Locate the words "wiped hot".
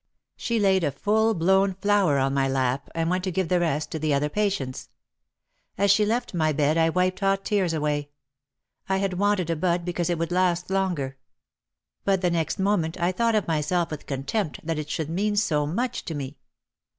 6.89-7.45